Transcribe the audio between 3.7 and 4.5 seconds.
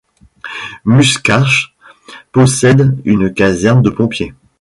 de pompiers.